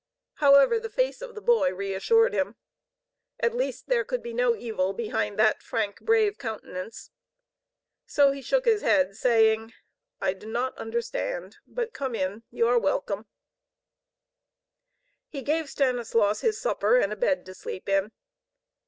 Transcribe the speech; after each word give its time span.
However, 0.37 0.79
the 0.79 0.89
face 0.89 1.21
of 1.21 1.35
the 1.35 1.43
boy 1.43 1.75
reassured 1.75 2.33
him. 2.33 2.55
At 3.39 3.53
least 3.53 3.85
there 3.87 4.03
could 4.03 4.23
be 4.23 4.33
no 4.33 4.55
evil 4.55 4.93
behind 4.93 5.37
that 5.37 5.61
frank, 5.61 5.99
brave 6.01 6.39
countenance. 6.39 7.11
So 8.07 8.31
he 8.31 8.41
shook 8.41 8.65
his 8.65 8.81
head, 8.81 9.15
saying: 9.15 9.73
"I 10.19 10.33
do 10.33 10.47
not 10.51 10.75
understand. 10.75 11.57
But 11.67 11.93
come 11.93 12.15
in. 12.15 12.41
You 12.49 12.67
are 12.67 12.79
welcome." 12.79 13.27
He 15.29 15.43
gave 15.43 15.69
Stanislaus 15.69 16.41
his 16.41 16.59
supper 16.59 16.97
and 16.97 17.13
a 17.13 17.15
bed 17.15 17.45
to 17.45 17.53
sleep 17.53 17.87
in. 17.87 18.11